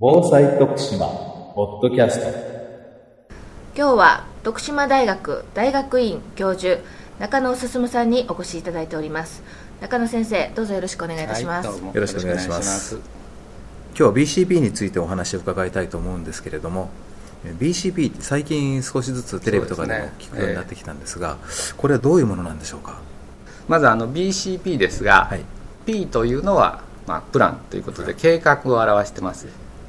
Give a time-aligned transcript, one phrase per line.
[0.00, 1.08] 防災徳島
[1.56, 2.28] ポッドキャスト。
[3.76, 6.80] 今日は徳島大学大学院教授
[7.18, 9.42] 中野進さんにお越しいただいております。
[9.80, 11.94] 中野先生どうぞよろしくお願いいたします、はいどうも。
[11.94, 12.94] よろしくお願いします。
[12.94, 16.90] 今日は BCP についてお話を伺いたいと思うんですけれども
[17.44, 21.38] え BCP って最近少しずつテレビとかでも聞くようになってきたんですが
[21.76, 23.00] これはどういうものなんでしょうか？
[23.66, 25.40] まずあの BCP ですが、はい。
[25.86, 29.48] P というのは、まあ、プランということで計画を表してます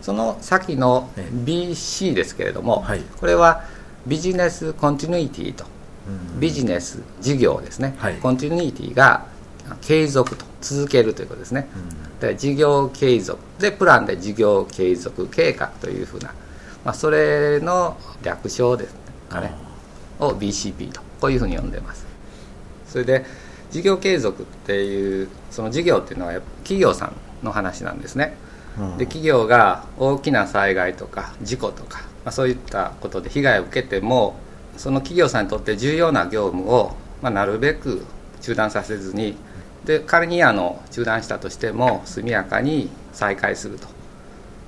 [0.10, 1.36] その先のええ。
[1.46, 3.02] BC ですけれども、はい。
[3.20, 3.64] これは
[4.08, 5.66] ビジネスコンティニュイティと
[6.34, 6.40] うん。
[6.40, 8.16] ビジネス事業ですね、はい。
[8.16, 9.28] コンティニュイティが
[9.82, 11.68] 継続と続けるということですね、
[12.20, 13.40] で事業継続。
[13.60, 16.34] でプランで事業継続計画というふうな、
[16.84, 18.96] まあ、それの略称です
[19.30, 19.54] かね。
[20.20, 22.08] を BCP とこういうふうに呼んでます。
[22.88, 23.26] それで
[23.70, 27.14] 事業継続っていうその事業っていうのは企業さん
[27.46, 28.36] の話なんですね。
[28.44, 28.49] うん
[28.98, 34.36] で企業が大きな災害とか事故とか、まあ、そういったことで被害を受けても
[34.78, 38.06] その企業さんにとって重要な業務を、まあ、なるべく
[38.42, 39.36] 中断させずに
[39.84, 43.88] で仮にあの中断したとしても速やかに再開すると。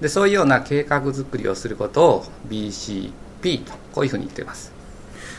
[0.02, 4.74] でそういうような計画作りをすることを BCP とこういうふうに言っています。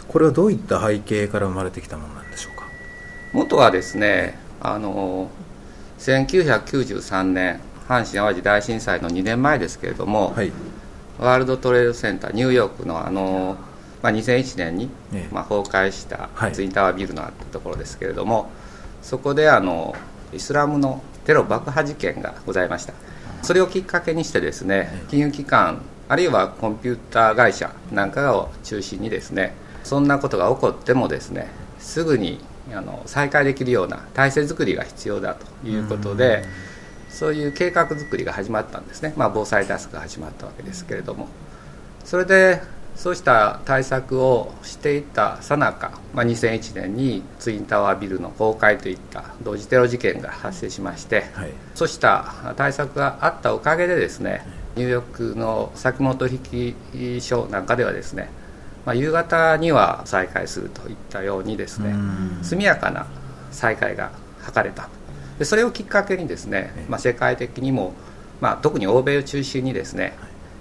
[0.08, 2.64] これはどういった背景から生まれてきたものなんでしょうか？
[3.32, 5.28] 元はですねあの
[5.98, 7.60] 1993年
[7.92, 10.52] 阪神・淡路大震災の2年前ですけれども、はい。
[11.18, 13.56] ワールドトレードセンターニューヨークのあの、
[14.02, 15.34] まあ、2001年に、ええ。
[15.34, 16.52] まあ、崩壊したはい。
[16.52, 18.50] ツインタワービルのあったところですけれども、
[19.02, 19.94] そこであの
[20.32, 22.94] イスラムのテロ爆破事件がございました。
[23.42, 31.48] それをきっかけにしてですね金融機関あるいはコンピューター会社なんかを中心にですねそんなことが起こってもですね
[31.80, 32.40] すぐに
[32.72, 36.44] あの再開できるような体制作りが必要だということで
[37.12, 41.28] そういう計画作りが始まったんですね、まあ、防災タスクが始まったわけですけれども。
[42.04, 42.60] それで
[42.96, 51.50] そうした対策をしていたさなか、まあ、2001年にツインタワービルの崩壊といった同時テロ事件が発生しまして、はい。
[51.74, 54.44] そうした対策があったおかげでですね
[54.76, 56.38] ニューヨークの先物取
[56.92, 58.28] 引所なんかではですね、
[58.84, 62.38] まあ、夕方には再開するといったようにですねうん。
[62.42, 63.06] 速やかな
[63.50, 64.10] 再開が
[64.42, 64.88] 図れた
[65.42, 67.94] でそれをきっかけにですね、まあ、世界的にも、
[68.40, 70.12] まあ、特に欧米を中心にですね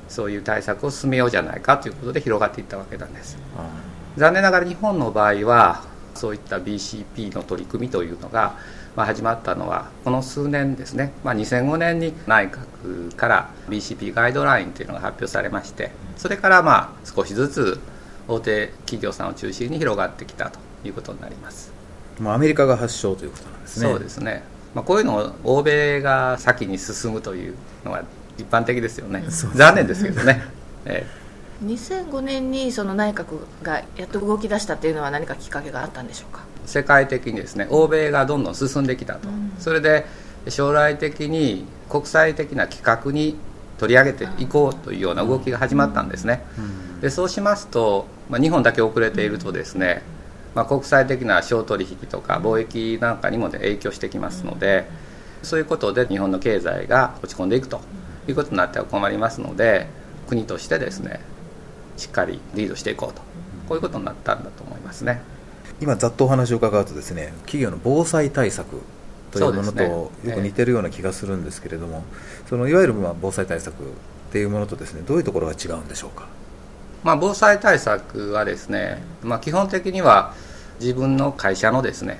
[0.09, 3.37] そういう対策を進めようじゃないかということで広がっていったわけなんです。
[3.55, 3.69] あ
[4.17, 5.83] 残念ながら日本の場合は
[6.15, 8.55] そういった BCP の取り組みというのが、
[8.95, 17.79] まあ、始まったのはこの数年ですね、まあ、2005年に内閣から BCP ガイドラインというのが発表されましてそれからまあ少しずつ
[18.27, 21.71] 大手企業さんを中心に広がってきたということになります。
[22.19, 23.89] ーまあアメリカが発祥ということなんですね。
[23.89, 24.43] そうですね、
[24.73, 28.03] まあ、こういうのを欧米が先に進むというのは
[28.37, 29.21] 一般的ですよね。
[29.21, 29.27] ね。
[29.29, 30.43] 残念ですけどね、
[30.85, 31.05] え
[31.63, 36.41] 2005年にその内閣がやっと動き出したっていうのは何かきっかけがあったんでしょうか？
[36.65, 39.53] え世界的にですね欧米がどんどん進んできたと、うん。
[39.59, 40.05] それで
[40.47, 43.35] 将来的に国際的な規格に
[43.77, 46.43] 取り上げていこうというような動きが始まったんですね、
[47.01, 50.03] でそうしますと、まあ、日本だけ遅れているとですね、
[50.55, 54.87] まあ、国際的な商取引とか貿易なんかにも、ね、影響してきますので、
[55.43, 57.81] そういうことで日本の経済が落ち込んでいくと
[58.27, 59.87] いうことになっては困りますので
[60.27, 61.19] 国としてですね
[61.97, 63.21] しっかりリードしていこうと。
[63.67, 65.21] こういうことになったんだと思いますね。
[65.79, 68.81] 今ざっとお話を伺うとですね企業の防災対策
[69.31, 72.03] というものとよく似てるような気がするんですけれども、
[72.49, 73.85] そのいわゆるまあ防災対策っ
[74.33, 76.27] ていうものとですねどういうところが違うんでしょうか？
[77.03, 80.33] まあ、防災対策はですね、まあ、基本的には
[80.79, 82.19] 自分の会社のですね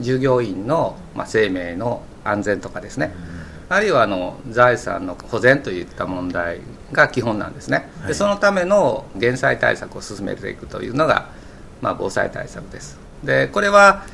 [0.00, 3.12] 従業員のまあ生命の安全とかですね、
[3.68, 6.60] あるいはあの財産の保全といった問題
[6.92, 8.08] が基本なんですね、はい。
[8.08, 11.30] でそのための減災対策を進めていくというのが、
[11.80, 12.98] まあ、防災対策です。
[13.24, 14.04] でこれは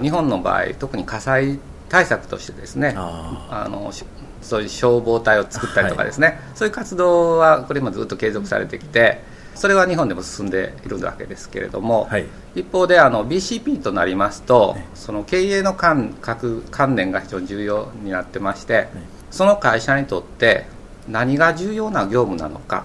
[0.00, 4.04] 日本の場合特に火災対策としてですねああのし
[4.42, 9.20] そういう消防隊を作ったりとかですね、そういう活動はこれもずっと継続されてきて
[9.58, 12.26] それは日本でも進んでいるわけですけれども、はい。
[12.54, 18.88] 一方であの BCP となりますとその経営の観覚観念が非常に重要になってまして
[19.30, 20.66] その会社にとって
[21.08, 22.84] 何が重要な業務なのか。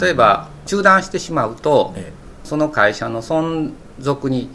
[0.00, 2.12] 例えば中断してしまうとえ
[2.44, 4.48] その会社の存続に、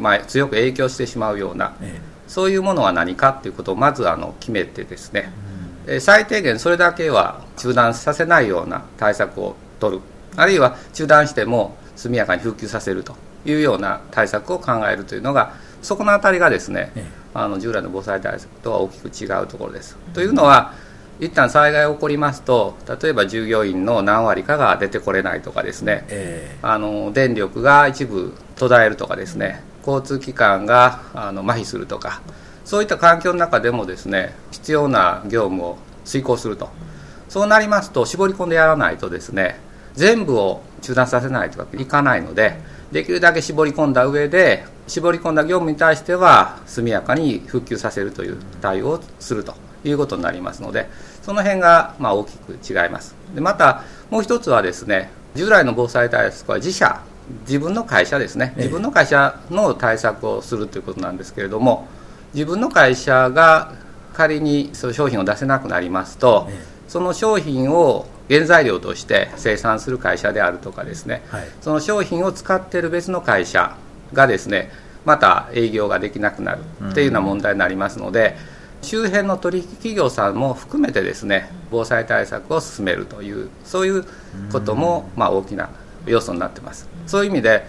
[0.00, 5.32] まあ、強く影響してしまうようなえそういうものは何かということをまずあの決めてですね、
[5.86, 10.02] えー最低限それだけは中断させないような対策を取る
[10.36, 17.20] あるいは中断しても速やかに復旧させるというような対策を考えるというのがそこのあたりがですね、ええ。
[17.32, 19.96] あの従来の防災対策とは大きく違うところです。
[20.14, 20.74] というのは
[21.20, 26.58] 一旦災害が起こりますと例えば従業員の何割かが出てこれないとかですね、え。
[26.62, 29.62] あの電力が一部途絶えるとかですね。
[29.86, 32.20] 交通機関があの麻痺するとか。
[32.64, 36.68] そういった環境の中でもですね必要な業務を遂行すると。
[37.28, 39.60] そうなりますと絞り込んでやらないとですね
[39.94, 42.56] 全部を中断させないとかいかないので
[42.92, 49.54] できるだけ絞り込んだ上で絞り込んだ業務に対しては速やかに復旧させるという対応をすると
[49.84, 50.88] いうことになりますので
[51.22, 53.14] その辺がまあ大きく違います。
[53.34, 57.00] でまたもう一つはですね従来の防災対策は自社
[57.46, 58.54] 自分の会社ですね。
[58.56, 61.86] 自分の会社の対策をするということなんですけれども
[62.34, 63.72] 自分の会社が
[64.12, 66.64] 仮にそういう商品を出せなくなりますと、ええ。
[66.88, 71.48] その商品を原材料として生産する会社であるとかですね、はい。
[71.60, 73.76] その商品を使っている別の会社
[74.12, 74.70] がですね
[75.04, 76.60] また営業ができなくなる
[76.90, 78.36] っていうような問題になりますので、
[78.82, 84.04] 周辺の取引企業さんも含めてですね防災対策を進めるというそういう
[84.52, 85.68] こともまあ大きな
[86.06, 86.88] 要素になってます。
[87.06, 87.66] そういう意味で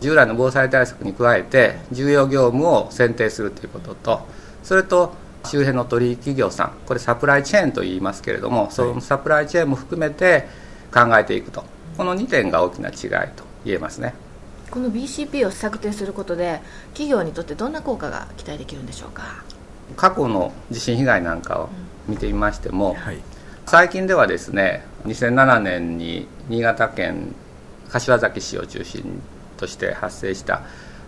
[0.00, 4.26] 従来の防災対策に加えて重要業務を選定するということと
[4.62, 10.48] それと周辺の取引企業さんこれサプライチェーンと言いますけれども、そのサプライチェーンも含めて
[10.92, 11.64] 考えていくと。
[11.96, 12.92] この2点が大きな違
[13.24, 14.14] いと言えますね。
[14.70, 19.44] この BCP を策定することで企業にとってどんな効果が期待できるんでしょうか？
[19.96, 21.68] 過去の地震被害なんかを
[22.08, 23.18] 見てみましても、はい。
[23.66, 27.34] 最近ではですね2007年に新潟県
[27.88, 29.22] 柏崎市を中心
[29.56, 30.62] として発生した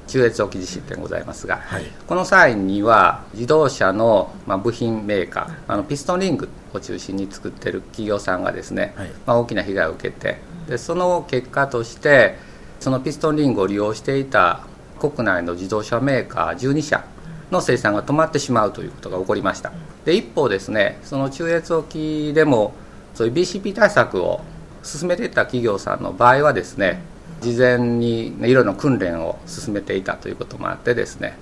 [0.06, 1.84] 中越沖地震でございますが、はい。
[2.06, 9.10] この際には自動車のまあ部品メーカーあのピストンリングを中心に作っている企業さんがですね、はい。
[9.26, 10.38] まあ、大きな被害を受けて
[10.68, 12.36] でその結果として
[12.80, 14.60] そのピストンリングを利用していた
[14.98, 17.04] 国内の自動車メーカー12社
[17.50, 19.72] の生産が止まってしまうということが起こりました。
[20.04, 22.74] で一方ですねその中越沖でも
[23.14, 24.40] そういう BCP 対策を
[24.82, 27.00] 進めていた企業さんの場合はですね
[27.40, 31.36] 事前にいろいろな訓練を進めていたということもあってですね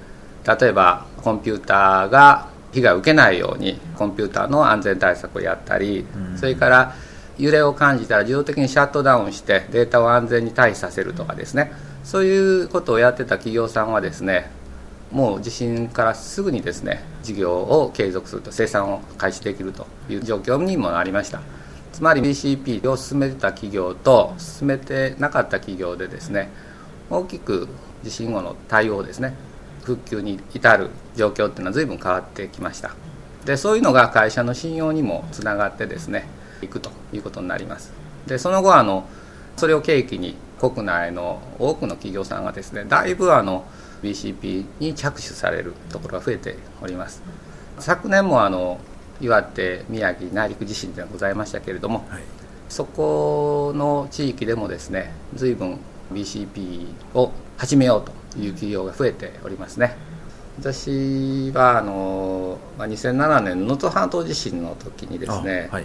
[0.46, 6.04] 例えばコンピューターが被害を受けないようにコンピューターの安全対策をやったり、
[6.36, 6.94] それから
[7.38, 11.72] 揺れを感じたら自動的にシャットダウンしてデータを安全に退避させるとかですね。
[12.04, 14.50] そういうことをやってた企業さんはですね
[15.10, 21.40] もう地震からすぐにですね事業を継続すると生産を開始できるという状況にもなりました
[21.94, 26.50] つまり BCP を進めてた企業と進めてなかった企業でですね
[27.08, 27.68] 大きく
[28.02, 29.36] 地震後の対応ですね
[29.84, 32.96] 復旧に至る状況っていうのは随分変わってきました。
[33.44, 36.26] でそういうのが会社の信用にもつながってですね
[36.62, 37.92] いくということになります。
[38.26, 39.06] でその後あの
[39.56, 43.66] それを契機に国内の多くの企業さんがですねだいぶあの
[44.02, 47.22] BCP に着手されるところが増えております。
[47.78, 48.80] 昨年もあの
[49.24, 52.22] 岩手宮城内陸地震ではございましたけれどもはい。
[52.68, 55.78] そこの地域でもですね随分
[56.12, 59.96] BCP を始めようという企業が増えておりますね。
[60.58, 65.84] 私はあのまあ2007年能登半島地震の時にですね、あはい。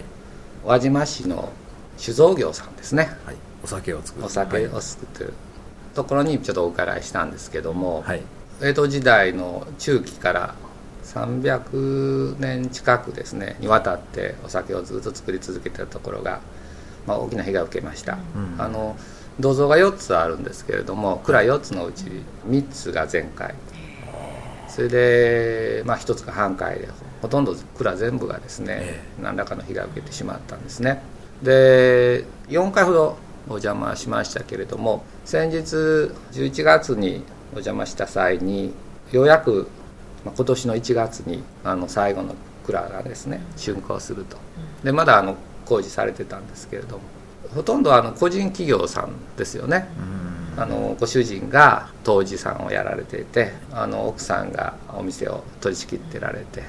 [0.64, 1.50] 輪島市の
[1.96, 3.08] 酒造業さんですね。
[3.24, 3.36] はい。
[3.62, 5.34] お酒を作るお酒を作ってる
[5.94, 8.22] ところにちょっとお伺いしたんですけども、はい。
[8.62, 10.54] 江戸時代の中期から
[11.14, 16.40] 300年近くですねにわたってお酒をずっと作り続けてたところが、
[17.06, 18.62] まあ、大きな被害を受けました、うん。
[18.62, 18.96] あの
[19.40, 22.04] 銅像が4つあるんですけれども蔵4つのうち
[22.46, 23.54] 3つが全壊
[24.68, 26.88] それで、まあ、1つが半壊で
[27.22, 31.02] ほとんど蔵全部がですね、え何らかの被害を受けてしまったんですね。
[31.42, 35.74] で4回ほどお邪魔しましたけれども先日
[36.32, 38.72] 11月にお邪魔した際に
[39.10, 39.68] ようやく
[40.24, 42.34] まあ今年の1月にあの最後の
[42.66, 44.36] 蔵がですね竣工すると。
[44.84, 45.36] でまだあの
[45.66, 47.02] 工事されてたんですけれども。
[47.54, 49.88] ほとんどあの個人企業さんですよね。
[50.56, 56.62] あのご主人が杜氏さんをやられていてあの奥さんがお店を取り仕切ってられて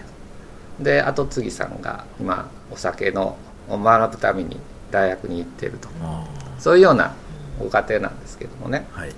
[0.80, 4.58] で後継ぎさんが今お酒のを学ぶために
[4.92, 5.90] 大学に行っていると。
[6.02, 6.26] あ
[6.58, 7.14] そういうような
[7.60, 9.12] ご家庭なんですけどもね、ーはい。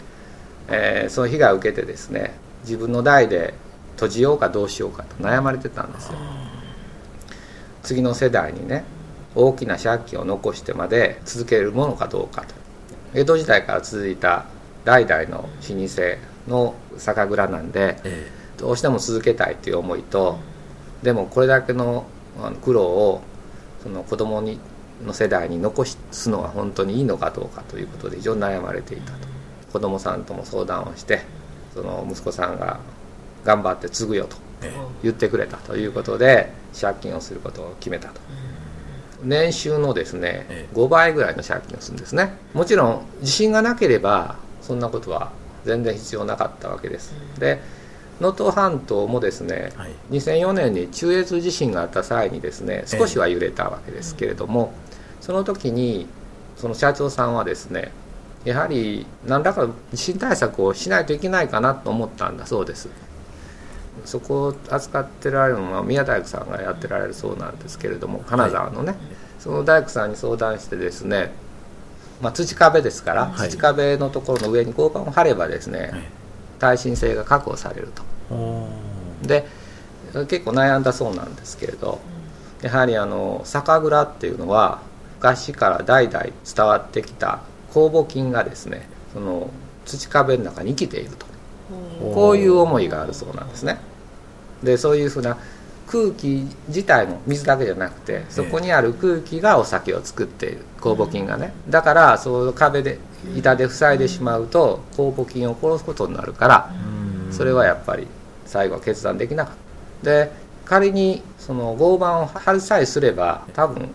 [0.70, 3.54] えーその被害を受けてですね自分の代で
[3.96, 6.18] 閉じようかどうしようかと悩まれてたんですよ。
[7.84, 8.84] 次の世代にね
[9.36, 12.56] 大きな借金を残してまで続けるものかどうかと。
[13.14, 14.46] 江戸時代から続いた
[14.86, 16.02] 代々の老舗
[16.48, 20.38] の酒蔵なんでえどうしても続けたいという思いと
[21.02, 22.06] でもこれだけの
[22.64, 23.22] 苦労を
[23.82, 24.60] その子供に
[25.06, 29.28] の世代に残すのは本当にいいのかどうかということで非常に悩まれていたと。
[29.74, 31.22] 子供さんとも相談をして
[31.74, 32.80] その息子さんが
[33.44, 34.80] 頑張って継ぐよとええ。
[35.04, 38.22] 言ってくれたということで借金をすることを決めたと。
[39.24, 40.76] 年収のですね、ええ。
[40.76, 42.34] 5倍ぐらいの借金をするんですね。
[42.54, 45.32] もちろん地震がなければそんなことは
[45.66, 47.62] 全然必要なかったわけです、で
[48.20, 49.92] 能登半島もですね、はい。
[50.12, 54.74] 2004年に中越地震があった際にですね少しは揺れたわけですけれども、
[55.22, 56.08] その時に
[56.58, 57.92] その社長さんはですね
[58.46, 62.90] やはり何らかの地震対策をしないといけないかなと思ったんだそうです
[64.06, 68.96] そこを扱ってられるのは宮大工さんがやってられるそうなんですけれども金沢のね、
[69.40, 71.32] その大工さんに相談してですね、
[72.22, 73.50] まあ、土壁ですから、はい。
[73.50, 75.92] 土壁のところの上に合板を張ればですね、はい。
[76.60, 78.04] 耐震性が確保されると。
[79.22, 79.46] で
[80.28, 82.00] 結構悩んだそうなんですけれど
[82.62, 84.82] やはりあの酒蔵っていうのは
[85.18, 87.42] 昔から代々伝わってきた
[87.72, 89.50] 酵母菌がですねその
[89.86, 91.34] 土壁の中に生きていると。
[92.14, 93.78] こういう思いがあるそうなんですね
[94.64, 95.38] でそういうふうな
[95.88, 101.54] 空気自体の水だけじゃなくてそこにある空気がお酒を作っている酵母菌がね。
[101.70, 103.00] だからその壁で
[103.38, 106.72] 板で塞いでしまうと酵母菌を殺すことになるから
[107.28, 107.34] うん。
[107.34, 108.08] それはやっぱり
[108.46, 109.56] 最後は決断できなかっ
[110.04, 110.10] た。
[110.10, 110.32] で
[110.66, 113.90] 仮にその合板を張りさえすれば多分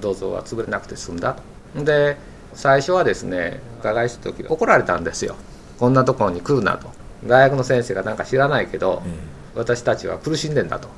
[0.00, 1.36] 銅像は潰れなくて済んだ
[1.74, 1.84] と。
[1.84, 2.16] で
[2.54, 5.36] 最初はですね伺いした時怒られたんですよ。
[5.78, 6.88] こんなところに来るなと。
[7.24, 10.88] 大学の先生がなんか知らないけどえ私たちは苦しんでんだと。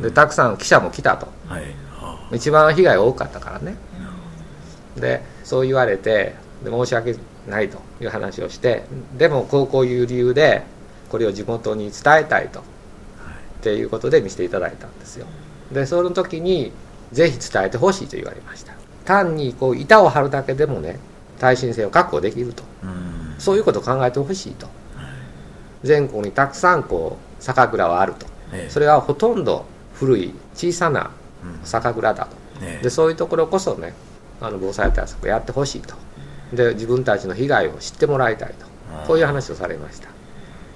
[0.00, 1.28] でたくさん記者も来たと。
[1.48, 1.64] はい。
[2.00, 3.76] あ一番被害が多かったからね。
[4.96, 6.34] でそう言われて
[6.64, 7.16] で申し訳
[7.48, 8.84] ないという話をして
[9.16, 10.62] でもこうこういう理由で
[11.10, 12.62] これを地元に伝えたいと、っ
[13.60, 15.26] ていうことで見せていただいたんですよ。
[15.72, 16.72] でその時に
[17.12, 18.74] ぜひ伝えてほしいと言われました。
[19.04, 20.98] 単にこう板を張るだけでもね
[21.38, 22.62] 耐震性を確保できると。
[22.82, 23.34] うん。
[23.38, 24.68] そういうことを考えてほしいと。
[25.82, 28.26] 全国にたくさんこう酒蔵はあると。
[28.52, 28.70] ええ。
[28.70, 31.10] それはほとんど古い小さな
[31.44, 31.60] うん。
[31.64, 32.36] 酒蔵だと。
[32.62, 32.82] ええ。
[32.82, 33.94] でそういうところこそね
[34.40, 35.94] あの防災対策をやってほしいと。
[36.52, 38.66] で自分たちの被害を知ってもらいたいと。
[39.06, 40.08] こういう話をされました。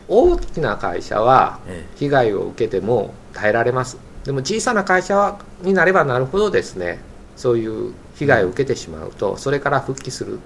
[0.08, 3.98] 大きな会社はえ被害を受けても耐えられます。
[4.24, 6.98] でも小さな会社はになればなるほどですね
[7.36, 10.40] そういう被害を受けてしまうとそれから復帰する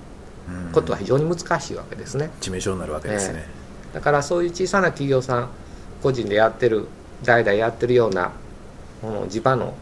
[0.48, 0.72] うん。
[0.72, 2.30] ことは非常に難しいわけですね。
[2.40, 3.46] 致命傷になるわけですね、
[3.94, 5.48] だからそういう小さな企業さん
[6.02, 6.87] 個人でやってる
[7.23, 8.33] 代々やってるような
[9.00, 9.75] この地場の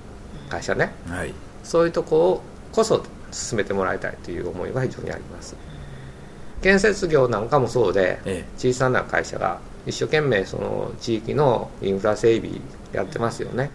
[0.48, 0.92] 会社ね。
[1.08, 1.32] はい。
[1.62, 5.56] そういうとこをこそ進めてもらいたいという思いは非常にあります。
[6.62, 12.52] 建設業なんかもそうでえ小さな会社が一生懸命その地域のインフラ整備
[12.92, 13.70] やってますよね。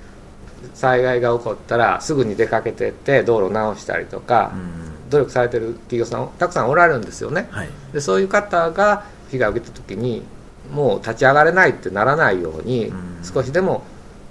[0.73, 5.09] 災害が起こったらすぐに出かけてって道路直したりとえかうん。
[5.09, 7.47] 努力されてる企業さんたくさんおられるんですよね。
[7.51, 7.69] はい。
[7.93, 10.23] でそういう方が被害を受けた時に
[10.71, 13.19] もう立ち上がれないってならないようにうん。
[13.23, 13.83] 少しでも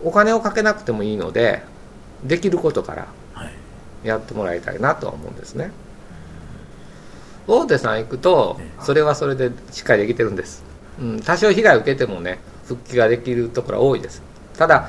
[0.04, 1.62] お金をかけなくてもいいので
[2.24, 3.52] できることからはい。
[4.04, 5.70] やってもらいたいなとは思うんですね。
[7.46, 10.62] 大手さん行くとえそれはそれでしっかりできてるんです、
[11.00, 14.22] うん、多少被害を受けてもね復帰ができるところは多いです。
[14.56, 14.88] ただ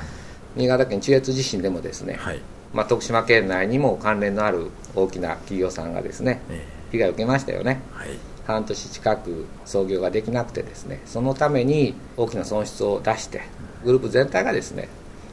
[0.54, 2.40] 新潟県中越地震でもですね、はい。
[2.72, 7.80] まあ、徳島県内にも関連のある大きな企業さんがですねえ被害を受けましたよね。
[7.94, 13.42] えはい半年近く操業ができなくてですねそのために大きな損失を出して
[13.84, 14.88] グループ全体がですね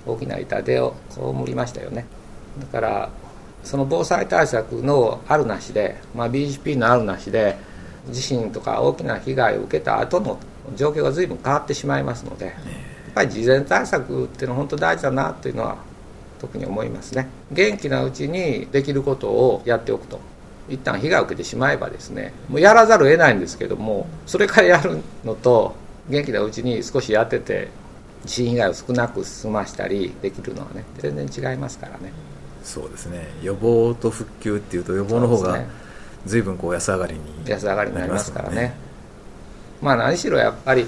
[0.06, 2.06] 大きな痛手を被りましたよね。
[2.60, 3.10] だから
[3.64, 7.58] その防災対策のあるなしで、まあ、BGP のあるなしで
[8.10, 10.40] 地震とか大きな被害を受けた後の
[10.76, 12.56] 状況が随分変わってしまいますのでやっ
[13.14, 15.78] ぱり事前対策っていうのは本当大事だなというのは
[16.40, 17.30] 特に思いますね。
[17.52, 20.20] 元気なうちにできることをやっておくと
[20.72, 25.76] 一旦被害を受けてしまえばですねもうやらざるを得ないんですけどもそれからやるのと
[26.10, 27.70] 元気なうちに少しやってて
[28.26, 32.12] 地震被害を少なく済ましたりできるのはね全然違いますからね。
[32.64, 33.28] そうですね。
[33.42, 35.64] 予防と復旧っていうと予防の方が
[36.26, 38.74] 随分こう安上がりに安上がりになりますからね。
[39.82, 40.86] まあ何しろやっぱり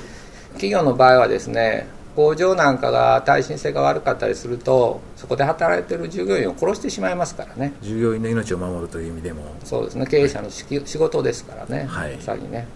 [0.54, 7.74] 企業の場合はですね工場なんかが耐震性が悪かったりするとそこで働いてる従業員を殺してしまいますからね。
[7.82, 9.44] 従業員の命を守るという意味でも。
[9.64, 10.06] そうですね。
[10.06, 12.16] 経営者のしき仕事ですからね、はい。
[12.16, 12.68] まさにね。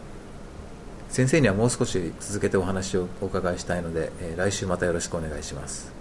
[1.10, 5.92] 先生にはもう少し続けてお話をお伺いしたいので、えー来週またよろしくお願いします。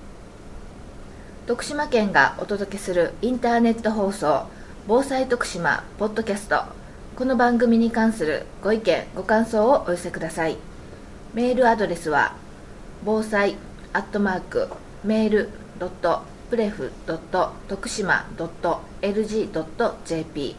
[1.47, 4.47] 徳島県がお届けするインターネット放送
[4.89, 6.63] 防災徳島ポッドキャスト。
[7.17, 10.57] この番組に関するご意見ご感想をお寄せください。
[11.35, 12.35] メールアドレスは
[13.05, 13.57] 防災
[13.93, 14.69] アットマーク
[15.05, 20.57] メールドットプレフドット徳島ドット LG ドット JP